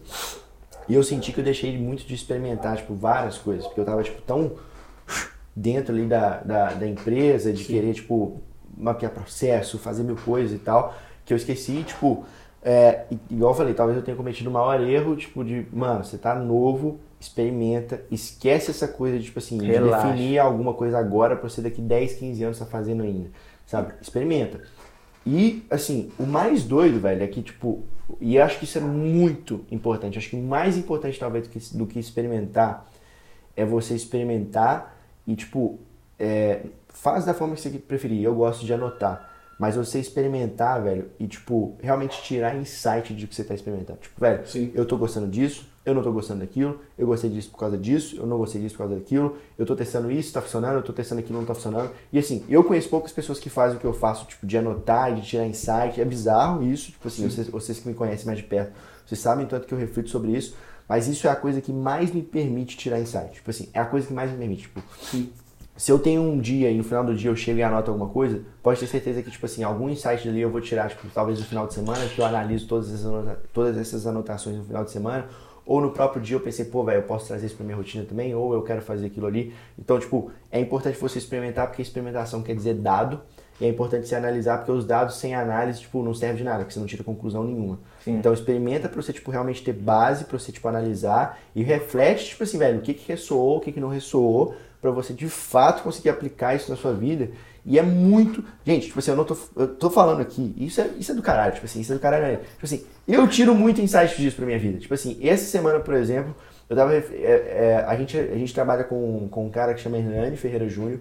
[0.88, 4.02] E eu senti que eu deixei muito de experimentar, tipo, várias coisas, porque eu tava,
[4.02, 4.52] tipo, tão
[5.54, 8.40] dentro ali da, da, da empresa, de querer, tipo,
[8.76, 10.94] mapear processo, fazer mil coisas e tal,
[11.24, 12.24] que eu esqueci, tipo,
[12.62, 16.18] é, igual eu falei, talvez eu tenha cometido o maior erro, tipo, de, mano, você
[16.18, 20.08] tá novo, experimenta, esquece essa coisa de, tipo assim, de Relaxa.
[20.08, 23.30] definir alguma coisa agora pra você daqui 10, 15 anos tá fazendo ainda,
[23.70, 23.94] sabe?
[24.02, 24.60] Experimenta.
[25.24, 27.84] E, assim, o mais doido, velho, é que, tipo,
[28.20, 30.18] e eu acho que isso é muito importante.
[30.18, 32.90] Acho que mais importante, talvez, do que, do que experimentar
[33.56, 35.78] é você experimentar e, tipo,
[36.18, 38.24] é, faz da forma que você preferir.
[38.24, 39.30] Eu gosto de anotar.
[39.56, 44.00] Mas você experimentar, velho, e, tipo, realmente tirar insight de que você tá experimentando.
[44.00, 44.72] Tipo, velho, Sim.
[44.74, 48.16] eu tô gostando disso, eu não tô gostando daquilo, eu gostei disso por causa disso,
[48.16, 50.92] eu não gostei disso por causa daquilo, eu tô testando isso, tá funcionando, eu tô
[50.92, 51.90] testando aquilo, não tá funcionando.
[52.12, 55.14] E assim, eu conheço poucas pessoas que fazem o que eu faço, tipo, de anotar,
[55.14, 56.00] de tirar insight.
[56.00, 58.72] É bizarro isso, tipo assim, vocês, vocês que me conhecem mais de perto,
[59.04, 60.56] vocês sabem tanto que eu reflito sobre isso,
[60.88, 63.34] mas isso é a coisa que mais me permite tirar insight.
[63.34, 64.82] Tipo assim, é a coisa que mais me permite, tipo,
[65.80, 68.10] se eu tenho um dia e no final do dia eu chego e anoto alguma
[68.10, 71.38] coisa, pode ter certeza que, tipo assim, algum insight dali eu vou tirar, tipo, talvez
[71.38, 74.90] no final de semana, que eu analiso todas essas, todas essas anotações no final de
[74.90, 75.26] semana,
[75.64, 78.04] ou no próprio dia eu pensei, pô, velho, eu posso trazer isso pra minha rotina
[78.04, 79.54] também, ou eu quero fazer aquilo ali.
[79.78, 83.20] Então, tipo, é importante você experimentar, porque experimentação quer dizer dado,
[83.60, 86.58] e é importante você analisar, porque os dados sem análise, tipo, não servem de nada,
[86.60, 87.78] porque você não tira conclusão nenhuma.
[88.06, 92.42] Então, experimenta pra você, tipo, realmente ter base, pra você, tipo, analisar, e reflete, tipo
[92.42, 95.82] assim, velho, o que que ressoou, o que que não ressoou, pra você, de fato,
[95.82, 97.30] conseguir aplicar isso na sua vida.
[97.64, 98.44] E é muito...
[98.64, 99.36] Gente, tipo assim, eu não tô...
[99.56, 102.00] Eu tô falando aqui, isso é, isso é do caralho, tipo assim, isso é do
[102.00, 102.24] caralho.
[102.26, 102.42] mesmo.
[102.44, 104.78] Tipo assim, eu tiro muito insight disso pra minha vida.
[104.78, 106.34] Tipo assim, essa semana, por exemplo,
[106.68, 106.94] eu tava...
[106.94, 110.68] é, é, a, gente, a gente trabalha com, com um cara que chama Hernani Ferreira
[110.68, 111.00] Júnior,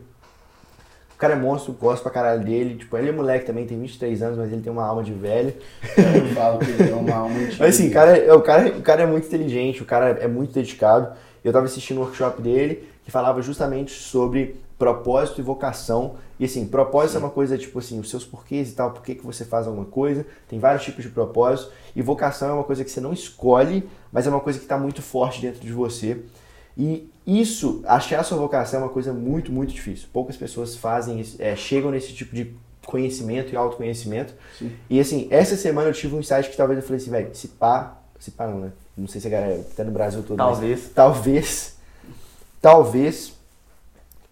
[1.20, 2.76] cara é monstro, gosto pra caralho dele.
[2.76, 5.54] Tipo, ele é moleque também, tem 23 anos, mas ele tem uma alma de velho.
[5.98, 7.58] Eu falo que ele tem uma alma antiga.
[7.60, 10.54] Mas assim, cara, é- o, cara, o cara é muito inteligente, o cara é muito
[10.54, 11.14] dedicado.
[11.44, 16.16] Eu tava assistindo um workshop dele que falava justamente sobre propósito e vocação.
[16.40, 19.14] E assim, propósito é uma coisa tipo assim, os seus porquês e tal, por que,
[19.22, 20.26] você faz alguma coisa.
[20.48, 21.72] Tem vários tipos de propósito.
[21.94, 24.78] E vocação é uma coisa que você não escolhe, mas é uma coisa que está
[24.78, 26.24] muito forte dentro de você.
[26.78, 30.08] E isso, achar a sua vocação é uma coisa muito, muito difícil.
[30.14, 34.34] Poucas pessoas fazem, é, chegam nesse tipo de conhecimento e autoconhecimento.
[34.58, 34.72] Sim.
[34.90, 37.50] E assim, essa semana eu tive um insight que talvez eu falei assim, velho, se
[37.50, 38.72] pá, se pá não, né?
[38.98, 40.38] Não sei se a galera tá no Brasil todo.
[40.38, 40.92] mas Talvez.
[40.96, 41.78] talvez,
[42.62, 43.39] talvez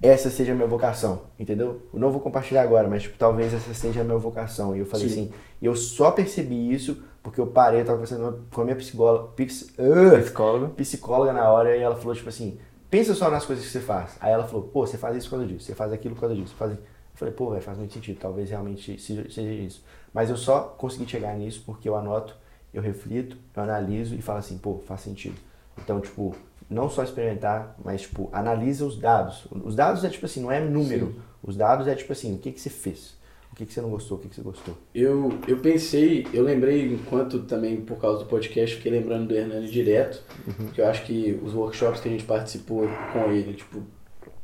[0.02, 1.82] essa seja a minha vocação, entendeu?
[1.94, 4.76] Eu não vou compartilhar agora, mas tipo, talvez essa seja a minha vocação.
[4.76, 5.14] E eu falei Sim.
[5.14, 9.30] assim, eu só percebi isso porque eu parei, eu tava conversando com a minha psicóloga,
[9.36, 10.74] pix, ah, Psicólogo.
[10.76, 14.16] psicóloga na hora e ela falou tipo assim, pensa só nas coisas que você faz.
[14.22, 16.36] Aí ela falou, pô, você faz isso por causa disso, você faz aquilo por causa
[16.36, 16.72] disso, você faz...
[16.72, 16.78] Eu
[17.16, 19.84] falei, pô, véio, faz muito sentido, talvez realmente seja isso.
[20.14, 22.36] Mas eu só consegui chegar nisso porque eu anoto,
[22.72, 25.36] eu reflito, eu analiso e falo assim, pô, faz sentido.
[25.80, 26.36] Então, tipo,
[26.70, 29.48] não só experimentar, mas, tipo, analisa os dados.
[29.52, 31.16] Os dados é, tipo assim, não é número.
[31.42, 33.16] Os dados é, tipo assim, o que, que você fez?
[33.52, 34.18] O que, que você não gostou?
[34.18, 34.78] O que, que você gostou?
[34.94, 39.68] Eu, eu pensei, eu lembrei, enquanto também por causa do podcast, fiquei lembrando do Hernani
[39.68, 40.22] direto,
[40.76, 43.82] que eu acho que os workshops que a gente participou com ele, tipo,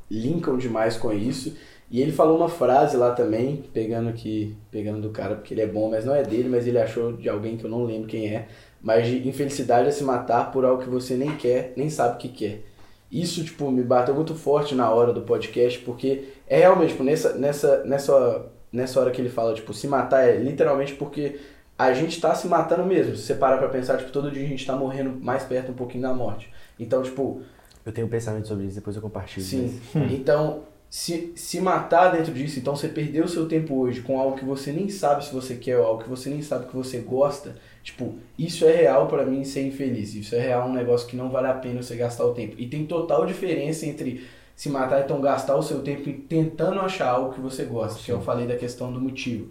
[0.10, 1.56] linkam demais com isso.
[1.92, 5.68] E ele falou uma frase lá também, pegando aqui, pegando do cara, porque ele é
[5.68, 8.34] bom, mas não é dele, mas ele achou de alguém que eu não lembro quem
[8.34, 8.48] é.
[8.84, 12.18] Mas de infelicidade é se matar por algo que você nem quer, nem sabe o
[12.18, 12.66] que quer.
[13.10, 17.34] Isso, tipo, me bateu muito forte na hora do podcast, porque é realmente, tipo, nessa,
[17.36, 21.40] nessa, nessa, nessa hora que ele fala, tipo, se matar é literalmente porque
[21.78, 23.16] a gente tá se matando mesmo.
[23.16, 25.76] Se você parar pra pensar, tipo, todo dia a gente tá morrendo mais perto um
[25.76, 26.52] pouquinho da morte.
[26.78, 27.42] Então, tipo,
[27.86, 29.46] Eu tenho um pensamento sobre isso, depois eu compartilho.
[29.46, 29.80] Sim.
[30.12, 34.38] Então, se, se matar dentro disso, então você perdeu o seu tempo hoje com algo
[34.38, 37.00] que você nem sabe se você quer ou algo que você nem sabe que você
[37.00, 40.16] gosta, tipo, isso é real pra mim ser infeliz.
[40.16, 42.56] Isso é real um negócio que não vale a pena você gastar o tempo.
[42.58, 46.80] E tem total diferença entre se matar e então gastar o seu tempo em tentando
[46.80, 49.50] achar algo que você gosta, que eu falei da questão do motivo.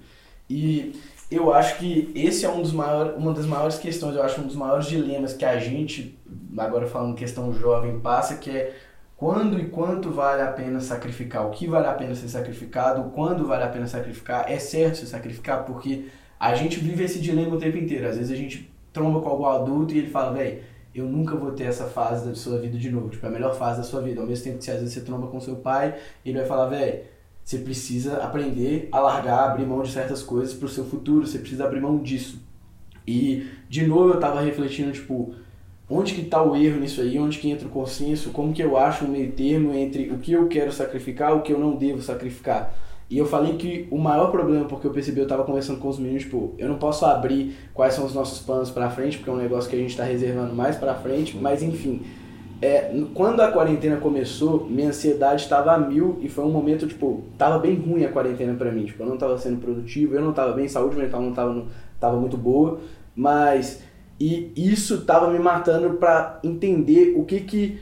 [0.48, 0.92] E
[1.30, 4.46] eu acho que esse é um dos maiores, uma das maiores questões, eu acho um
[4.46, 6.18] dos maiores dilemas que a gente,
[6.56, 8.74] agora falando questão jovem, passa, que é
[9.16, 13.46] quando e quanto vale a pena sacrificar, o que vale a pena ser sacrificado, quando
[13.46, 16.06] vale a pena sacrificar, é certo se sacrificar, porque
[16.42, 18.08] a gente vive esse dilema o tempo inteiro.
[18.08, 20.58] Às vezes a gente tromba com algum adulto e ele fala, velho,
[20.92, 23.54] eu nunca vou ter essa fase da sua vida de novo, tipo, é a melhor
[23.54, 24.20] fase da sua vida.
[24.20, 25.94] Ao mesmo tempo que às vezes você tromba com seu pai,
[26.26, 27.04] ele vai falar, velho,
[27.44, 31.64] você precisa aprender a largar, abrir mão de certas coisas pro seu futuro, você precisa
[31.64, 32.42] abrir mão disso.
[33.06, 35.36] E, de novo, eu tava refletindo, tipo,
[35.88, 38.76] onde que tá o erro nisso aí, onde que entra o consenso, como que eu
[38.76, 41.76] acho um meio termo entre o que eu quero sacrificar e o que eu não
[41.76, 42.74] devo sacrificar.
[43.10, 45.98] E eu falei que o maior problema, porque eu percebi, eu tava conversando com os
[45.98, 49.32] meninos, tipo, eu não posso abrir quais são os nossos planos pra frente, porque é
[49.32, 52.00] um negócio que a gente tá reservando mais pra frente, mas enfim,
[52.62, 57.24] é, quando a quarentena começou, minha ansiedade estava a mil e foi um momento, tipo,
[57.36, 58.84] tava bem ruim a quarentena pra mim.
[58.86, 61.66] Tipo, eu não tava sendo produtivo, eu não tava bem, saúde mental não tava, no-
[61.98, 62.78] tava muito boa,
[63.16, 63.82] mas.
[64.20, 67.78] E isso tava me matando pra entender o que que.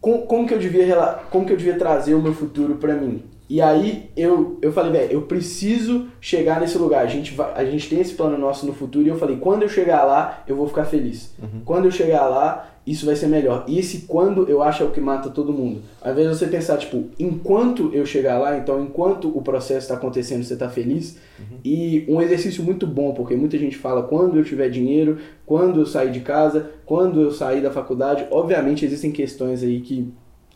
[0.00, 0.96] Como, como, que eu devia,
[1.30, 3.22] como que eu devia trazer o meu futuro pra mim.
[3.52, 7.04] E aí eu, eu falei, velho, eu preciso chegar nesse lugar.
[7.04, 9.62] A gente, vai, a gente tem esse plano nosso no futuro e eu falei, quando
[9.62, 11.34] eu chegar lá, eu vou ficar feliz.
[11.62, 13.66] Quando eu chegar lá, isso vai ser melhor.
[13.68, 15.82] E esse quando eu acho é o que mata todo mundo.
[16.00, 20.42] Invés de você pensar, tipo, enquanto eu chegar lá, então enquanto o processo está acontecendo,
[20.42, 21.18] você está feliz.
[21.62, 25.84] E um exercício muito bom, porque muita gente fala quando eu tiver dinheiro, quando eu
[25.84, 28.26] sair de casa, quando eu sair da faculdade.
[28.30, 30.10] Obviamente existem questões aí que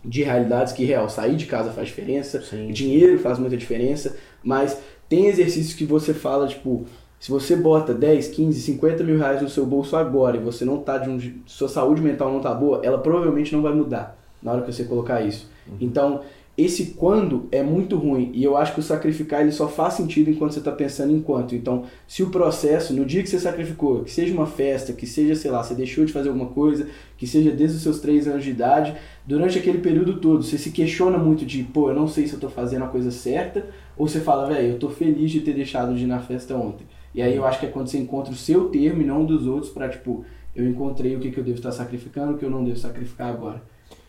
[0.06, 2.68] de realidades que real sair de casa faz diferença, Sim.
[2.68, 6.86] dinheiro faz muita diferença, mas tem exercícios que você fala, tipo,
[7.18, 10.78] se você bota 10, 15, 50 mil reais no seu bolso agora e você não
[10.78, 11.18] tá de um.
[11.46, 14.84] sua saúde mental não tá boa, ela provavelmente não vai mudar na hora que você
[14.84, 15.50] colocar isso.
[15.80, 16.20] Então,
[16.56, 20.30] esse quando é muito ruim e eu acho que o sacrificar ele só faz sentido
[20.30, 21.54] enquanto você está pensando em quanto.
[21.54, 25.34] Então, se o processo, no dia que você sacrificou, que seja uma festa, que seja,
[25.34, 26.88] sei lá, você deixou de fazer alguma coisa,
[27.18, 28.94] que seja desde os seus 3 anos de idade,
[29.26, 32.40] durante aquele período todo, você se questiona muito de, pô, eu não sei se eu
[32.40, 35.94] tô fazendo a coisa certa, ou você fala, velho, eu tô feliz de ter deixado
[35.94, 36.86] de ir na festa ontem.
[37.14, 39.26] E aí eu acho que é quando você encontra o seu termo e não o
[39.26, 42.44] dos outros pra, tipo, eu encontrei o que, que eu devo estar sacrificando, o que
[42.44, 43.62] eu não devo sacrificar agora.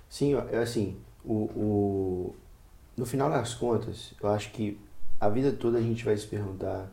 [0.10, 0.96] Sim, assim,
[1.28, 2.36] o, o,
[2.96, 4.80] no final das contas, eu acho que
[5.20, 6.92] a vida toda a gente vai se perguntar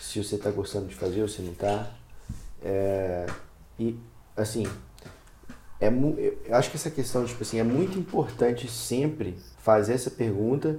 [0.00, 1.90] se você está gostando de fazer ou se não está.
[2.62, 3.26] É,
[3.78, 3.98] e,
[4.36, 4.66] assim,
[5.80, 10.78] é, eu acho que essa questão, tipo assim, é muito importante sempre fazer essa pergunta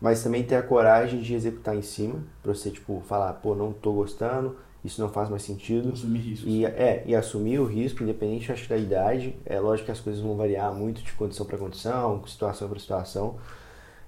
[0.00, 3.72] mas também ter a coragem de executar em cima, pra você, tipo, falar, pô, não
[3.72, 5.92] tô gostando, isso não faz mais sentido.
[5.92, 6.48] Assumir riscos.
[6.48, 9.34] E, é, e assumir o risco, independente acho, da idade.
[9.44, 13.36] É lógico que as coisas vão variar muito de condição para condição, situação para situação,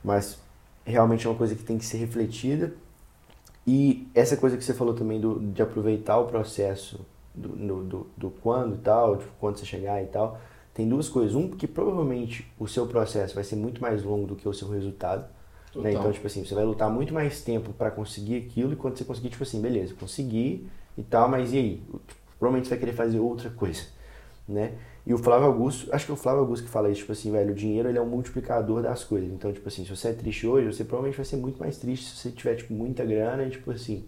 [0.03, 0.39] mas
[0.85, 2.73] realmente é uma coisa que tem que ser refletida.
[3.67, 8.07] E essa coisa que você falou também do, de aproveitar o processo do, do, do,
[8.17, 10.41] do quando e tal, de quando você chegar e tal,
[10.73, 11.35] tem duas coisas.
[11.35, 14.69] Um, que provavelmente o seu processo vai ser muito mais longo do que o seu
[14.69, 15.27] resultado.
[15.83, 15.93] Né?
[15.93, 19.05] Então, tipo assim, você vai lutar muito mais tempo para conseguir aquilo e quando você
[19.05, 21.83] conseguir, tipo assim, beleza, consegui e tal, mas e aí?
[22.39, 23.83] Provavelmente você vai querer fazer outra coisa,
[24.49, 24.73] né?
[25.07, 27.33] E o Flávio Augusto, acho que é o Flávio Augusto que fala isso, tipo assim,
[27.33, 29.31] velho, o dinheiro ele é um multiplicador das coisas.
[29.31, 32.07] Então, tipo assim, se você é triste hoje, você provavelmente vai ser muito mais triste
[32.07, 34.05] se você tiver, tipo, muita grana e, tipo assim,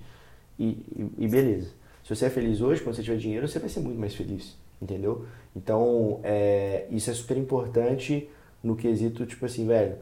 [0.59, 1.71] e, e, e beleza.
[2.05, 4.57] Se você é feliz hoje, quando você tiver dinheiro, você vai ser muito mais feliz,
[4.81, 5.25] entendeu?
[5.57, 8.29] Então, é, isso é super importante
[8.63, 9.97] no quesito, tipo assim, velho,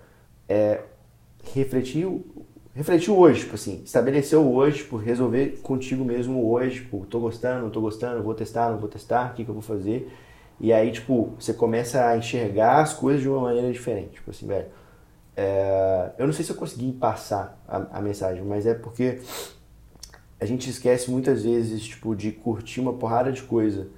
[0.48, 0.83] é,
[1.55, 2.07] refletir,
[2.74, 7.70] refletir hoje, tipo assim, estabeleceu hoje, tipo, resolver contigo mesmo hoje, tipo, tô gostando, não
[7.70, 10.11] tô gostando, vou testar, não vou testar, o que, que eu vou fazer.
[10.61, 14.14] E aí, tipo, você começa a enxergar as coisas de uma maneira diferente.
[14.14, 14.66] Tipo assim, velho,
[15.37, 16.12] é...
[16.18, 19.20] eu não sei se eu consegui passar a, a mensagem, mas é porque
[20.40, 23.88] a gente esquece muitas vezes, tipo, de curtir uma porrada de coisa.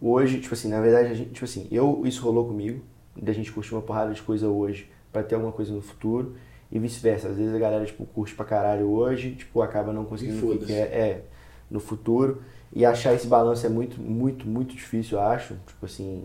[0.00, 2.82] Hoje, tipo assim, na verdade, a gente, tipo assim, eu, isso rolou comigo,
[3.16, 6.36] da gente curtir uma porrada de coisa hoje para ter alguma coisa no futuro
[6.70, 7.28] e vice-versa.
[7.28, 10.66] Às vezes a galera, tipo, curte pra caralho hoje, tipo, acaba não conseguindo o que
[10.66, 11.24] quer é,
[11.70, 12.42] no futuro.
[12.72, 15.56] E achar esse balanço é muito, muito, muito difícil, eu acho.
[15.66, 16.24] Tipo assim.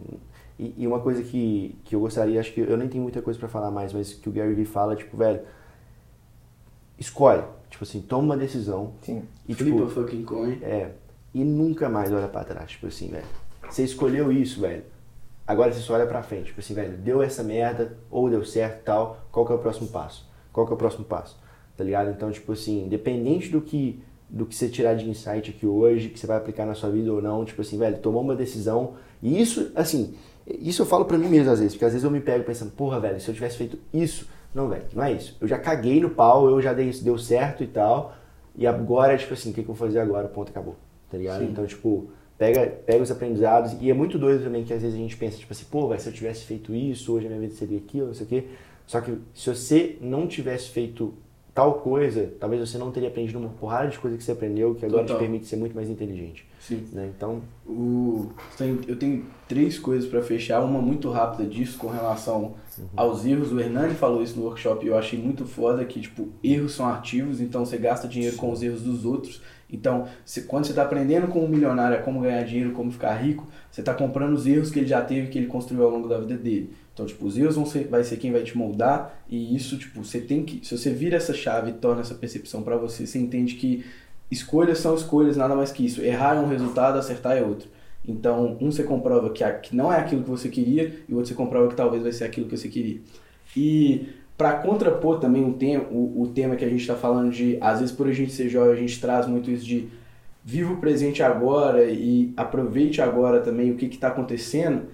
[0.59, 3.39] E, e uma coisa que, que eu gostaria, acho que eu nem tenho muita coisa
[3.39, 5.41] para falar mais, mas que o Gary Vee fala, tipo, velho,
[6.99, 7.43] escolhe.
[7.69, 8.93] Tipo assim, toma uma decisão.
[9.01, 9.23] Sim.
[9.47, 10.59] E, Flipa tipo, fucking coin.
[10.61, 10.91] é.
[11.33, 13.25] E nunca mais olha pra trás, tipo assim, velho.
[13.69, 14.83] Você escolheu isso, velho.
[15.47, 18.81] Agora você só olha pra frente, tipo assim, velho, deu essa merda, ou deu certo
[18.81, 20.29] e tal, qual que é o próximo passo?
[20.51, 21.37] Qual que é o próximo passo?
[21.77, 22.09] Tá ligado?
[22.11, 26.17] Então, tipo assim, independente do que do que você tirar de insight aqui hoje, que
[26.17, 28.93] você vai aplicar na sua vida ou não, tipo assim, velho, tomou uma decisão.
[29.21, 30.13] E isso, assim,
[30.47, 32.71] isso eu falo pra mim mesmo às vezes, porque às vezes eu me pego pensando,
[32.71, 35.35] porra, velho, se eu tivesse feito isso, não, velho, não é isso.
[35.41, 38.15] Eu já caguei no pau, eu já dei isso, deu certo e tal,
[38.55, 40.29] e agora, tipo assim, o que, que eu vou fazer agora?
[40.29, 40.77] Ponto, acabou,
[41.09, 41.41] tá ligado?
[41.41, 41.49] Sim.
[41.51, 45.01] Então, tipo, pega, pega os aprendizados, e é muito doido também que às vezes a
[45.01, 47.53] gente pensa, tipo assim, pô, velho, se eu tivesse feito isso, hoje a minha vida
[47.53, 48.45] seria aquilo, não sei o quê.
[48.91, 51.13] Só que se você não tivesse feito
[51.55, 54.85] tal coisa, talvez você não teria aprendido uma porrada de coisa que você aprendeu, que
[54.85, 55.15] agora Total.
[55.15, 56.45] te permite ser muito mais inteligente.
[56.59, 56.85] Sim.
[56.91, 57.09] Né?
[57.15, 58.31] Então, O,
[58.85, 62.55] eu tenho três coisas para fechar, uma muito rápida disso com relação
[62.93, 63.53] aos erros.
[63.53, 66.85] O Hernani falou isso no workshop e eu achei muito foda que, tipo, erros são
[66.85, 69.41] ativos, então você gasta dinheiro com os erros dos outros.
[69.71, 73.13] Então, se- quando você está aprendendo com um milionário a como ganhar dinheiro, como ficar
[73.15, 76.07] rico, você está comprando os erros que ele já teve, que ele construiu ao longo
[76.07, 76.73] da vida dele.
[76.93, 80.03] Então, tipo, os erros vão ser, vai ser quem vai te moldar e isso, tipo,
[80.03, 83.17] você tem que, se você vira essa chave e torna essa percepção para você, você
[83.17, 83.85] entende que
[84.29, 86.01] escolhas são escolhas, nada mais que isso.
[86.01, 87.69] Errar é um resultado, acertar é outro.
[88.07, 91.29] Então, um você comprova que, que não é aquilo que você queria e o outro
[91.29, 92.99] você comprova que talvez vai ser aquilo que você queria.
[93.55, 94.07] E
[94.41, 97.79] para contrapor também o, tem, o, o tema que a gente está falando de, às
[97.79, 99.87] vezes por a gente ser jovem, a gente traz muito isso de
[100.43, 104.85] viva o presente agora e aproveite agora também o que está acontecendo.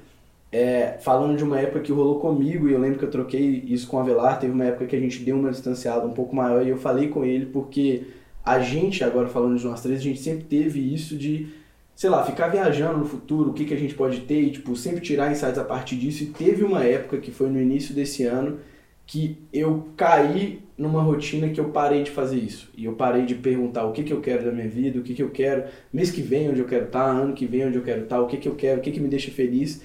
[0.51, 3.87] É, falando de uma época que rolou comigo, e eu lembro que eu troquei isso
[3.87, 6.65] com o Avelar, teve uma época que a gente deu uma distanciada um pouco maior
[6.65, 8.07] e eu falei com ele porque
[8.43, 11.47] a gente, agora falando de nós três, a gente sempre teve isso de,
[11.95, 14.75] sei lá, ficar viajando no futuro, o que, que a gente pode ter e, tipo,
[14.75, 16.23] sempre tirar insights a partir disso.
[16.23, 18.59] E teve uma época que foi no início desse ano
[19.07, 22.69] que eu caí numa rotina que eu parei de fazer isso.
[22.77, 25.13] E eu parei de perguntar o que, que eu quero da minha vida, o que,
[25.13, 27.83] que eu quero, mês que vem onde eu quero estar, ano que vem onde eu
[27.83, 29.81] quero estar, o que, que eu quero, o que, que me deixa feliz.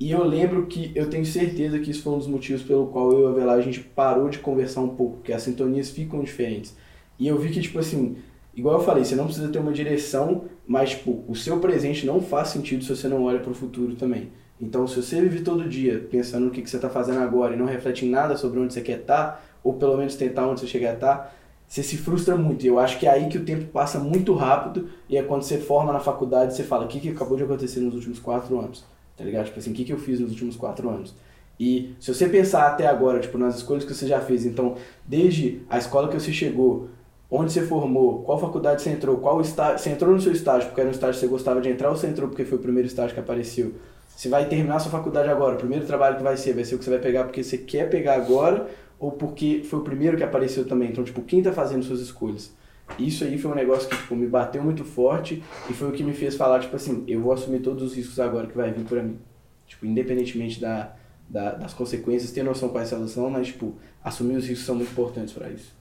[0.00, 3.12] E eu lembro que eu tenho certeza que isso foi um dos motivos pelo qual
[3.12, 6.22] eu e a Avelar a gente parou de conversar um pouco, porque as sintonias ficam
[6.22, 6.74] diferentes.
[7.18, 8.16] E eu vi que, tipo assim,
[8.56, 12.20] igual eu falei, você não precisa ter uma direção, mas, tipo, o seu presente não
[12.20, 14.30] faz sentido se você não olha para o futuro também.
[14.62, 17.58] Então, se você vive todo dia pensando no que, que você está fazendo agora e
[17.58, 20.68] não reflete em nada sobre onde você quer estar, ou pelo menos tentar onde você
[20.68, 22.64] chegar a estar, você se frustra muito.
[22.64, 25.42] E eu acho que é aí que o tempo passa muito rápido e é quando
[25.42, 28.56] você forma na faculdade você fala, o que, que acabou de acontecer nos últimos quatro
[28.56, 28.84] anos?
[29.16, 29.46] Tá ligado?
[29.46, 31.12] Tipo assim, o que, que eu fiz nos últimos quatro anos?
[31.58, 35.62] E se você pensar até agora, tipo, nas escolhas que você já fez, então, desde
[35.68, 36.88] a escola que você chegou,
[37.28, 40.80] onde você formou, qual faculdade você entrou, qual estágio, você entrou no seu estágio porque
[40.80, 42.86] era um estágio que você gostava de entrar ou você entrou porque foi o primeiro
[42.86, 43.74] estágio que apareceu?
[44.22, 46.78] Você vai terminar sua faculdade agora, o primeiro trabalho que vai ser, vai ser o
[46.78, 50.22] que você vai pegar porque você quer pegar agora ou porque foi o primeiro que
[50.22, 50.90] apareceu também.
[50.90, 52.54] Então, tipo, quem tá fazendo suas escolhas?
[52.96, 56.04] Isso aí foi um negócio que, tipo, me bateu muito forte e foi o que
[56.04, 58.84] me fez falar, tipo assim, eu vou assumir todos os riscos agora que vai vir
[58.84, 59.18] pra mim.
[59.66, 60.94] Tipo, independentemente da,
[61.28, 64.92] da- das consequências, ter noção quais elas são, mas, tipo, assumir os riscos são muito
[64.92, 65.74] importantes pra isso.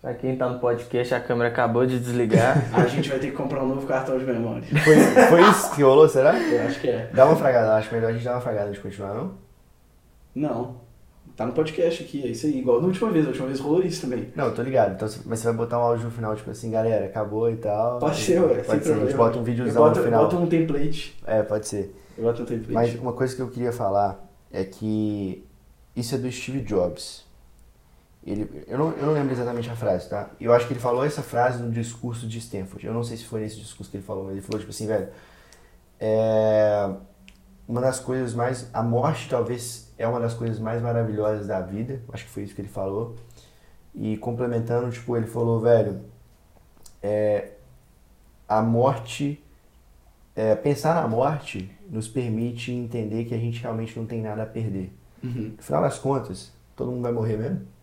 [0.00, 2.56] Pra quem tá no podcast, a câmera acabou de desligar.
[2.72, 4.62] A gente vai ter que comprar um novo cartão de memória.
[4.84, 6.38] Foi, foi isso que rolou, será?
[6.38, 7.10] Eu acho que é.
[7.12, 9.34] Dá uma fragada, acho melhor a gente dar uma fragada antes de continuar, não?
[10.34, 10.88] Não.
[11.36, 12.58] Tá no podcast aqui, é isso aí.
[12.58, 13.24] Igual da última vez.
[13.24, 14.32] A última vez rolou isso também.
[14.34, 14.94] Não, tô ligado.
[14.94, 17.98] Então, mas você vai botar um áudio no final, tipo assim, galera, acabou e tal.
[17.98, 18.62] Pode ser, ué.
[18.62, 20.24] Pode ser, a gente bota um videozão boto, no final.
[20.24, 21.16] Bota um template.
[21.26, 21.94] É, pode ser.
[22.16, 22.72] Eu boto um template.
[22.72, 25.44] Mas uma coisa que eu queria falar é que
[25.94, 27.27] isso é do Steve Jobs.
[28.28, 30.30] Ele, eu, não, eu não lembro exatamente a frase, tá?
[30.38, 32.86] Eu acho que ele falou essa frase no discurso de Stanford.
[32.86, 34.86] Eu não sei se foi nesse discurso que ele falou, mas ele falou tipo assim,
[34.86, 35.08] velho.
[35.98, 36.90] É,
[37.66, 38.68] uma das coisas mais.
[38.72, 42.02] A morte talvez é uma das coisas mais maravilhosas da vida.
[42.12, 43.16] Acho que foi isso que ele falou.
[43.94, 46.00] E complementando, tipo, ele falou, velho.
[47.02, 47.52] É,
[48.46, 49.42] a morte.
[50.36, 54.46] é, pensar na morte nos permite entender que a gente realmente não tem nada a
[54.46, 54.92] perder.
[55.22, 55.54] Uhum.
[55.56, 57.77] No final das contas, todo mundo vai morrer mesmo.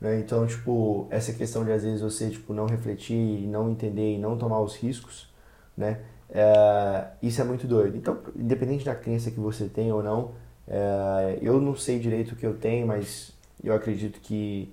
[0.00, 0.20] Né?
[0.20, 4.36] Então, tipo, essa questão de às vezes você tipo, não refletir, não entender e não
[4.38, 5.32] tomar os riscos,
[5.76, 6.00] né?
[6.30, 7.96] É, isso é muito doido.
[7.96, 10.32] Então, independente da crença que você tem ou não,
[10.66, 13.32] é, eu não sei direito o que eu tenho, mas
[13.62, 14.72] eu acredito que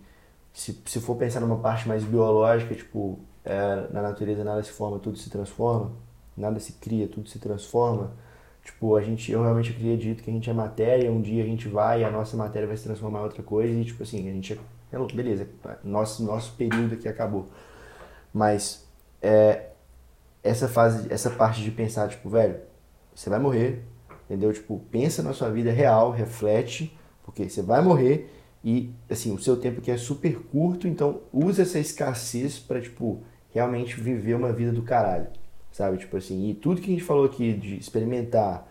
[0.54, 5.00] se, se for pensar numa parte mais biológica, tipo, é, na natureza nada se forma,
[5.00, 5.92] tudo se transforma,
[6.38, 8.12] nada se cria, tudo se transforma.
[8.64, 11.68] Tipo, a gente, eu realmente acredito que a gente é matéria, um dia a gente
[11.68, 14.34] vai e a nossa matéria vai se transformar em outra coisa e, tipo assim, a
[14.34, 14.58] gente é,
[15.14, 15.48] beleza,
[15.84, 17.48] nosso, nosso período aqui acabou.
[18.34, 18.88] Mas,
[19.22, 19.70] é,
[20.44, 22.60] essa fase, essa parte de pensar, tipo, velho,
[23.14, 23.84] você vai morrer,
[24.26, 24.54] entendeu?
[24.54, 28.30] Tipo, pensa na sua vida real, reflete, porque você vai morrer
[28.64, 33.24] e, assim, o seu tempo aqui é super curto, então usa essa escassez pra, tipo,
[33.52, 35.28] realmente viver uma vida do caralho,
[35.72, 35.98] sabe?
[35.98, 38.68] Tipo assim, e tudo que a gente falou aqui de experimentar,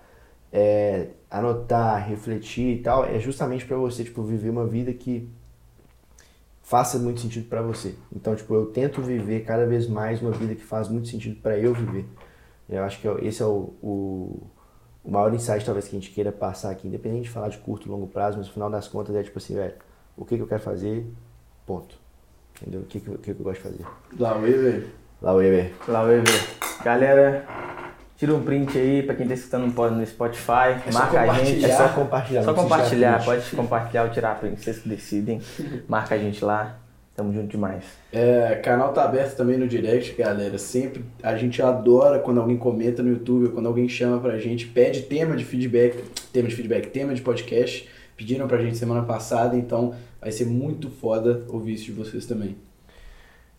[0.53, 5.29] é, anotar, refletir e tal, é justamente pra você, tipo, viver uma vida que
[6.65, 7.95] faça muito sentido pra você.
[8.13, 11.57] Então, tipo, eu tento viver cada vez mais uma vida que faz muito sentido pra
[11.57, 12.09] eu viver.
[12.69, 14.43] Eu acho que esse é o, o,
[15.05, 17.89] o maior insight, talvez, que a gente queira passar aqui, independente de falar de curto,
[17.89, 19.75] longo prazo, mas no final das contas é tipo assim, velho,
[20.17, 21.07] o que, que eu quero fazer,
[21.67, 21.97] ponto.
[22.61, 22.81] Entendeu?
[22.81, 23.87] O que, que, eu- o que, eu gosto de fazer.
[24.19, 24.89] Lá, oi, velho.
[25.21, 25.73] Lá, o Weber.
[25.89, 26.23] Lá ver.
[26.85, 27.47] Galera,
[28.25, 30.81] tira um print aí pra quem tá escutando no Spotify.
[30.87, 31.63] É marca a gente.
[31.65, 31.77] É compartilhar.
[31.77, 32.43] só compartilhar.
[32.43, 35.41] Só compartilhar, pode compartilhar ou tirar print, vocês que decidem.
[35.87, 36.79] Marca a gente lá.
[37.15, 37.85] Tamo junto demais.
[38.11, 40.59] É, canal tá aberto também no direct, galera.
[40.59, 44.67] Sempre a gente adora quando alguém comenta no YouTube, ou quando alguém chama pra gente,
[44.67, 47.89] pede tema de feedback, tema de feedback, tema de podcast.
[48.17, 52.57] Pediram pra gente semana passada, então vai ser muito foda ouvir isso de vocês também.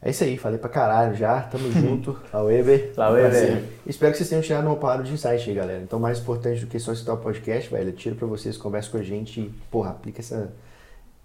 [0.06, 2.16] É isso aí, falei pra caralho já, tamo junto.
[2.32, 2.94] O Weber.
[2.96, 3.64] Um Weber.
[3.88, 5.82] Espero que vocês tenham tirado uma parada de insight aí, galera.
[5.82, 9.00] Então, mais importante do que só citar o podcast, velho, tira pra vocês, conversa com
[9.00, 10.54] a gente e, porra, aplica essa,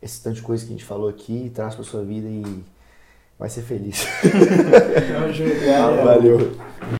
[0.01, 2.65] esse tanto de coisa que a gente falou aqui, traz pra sua vida e
[3.39, 4.03] vai ser feliz.
[6.03, 6.57] Valeu.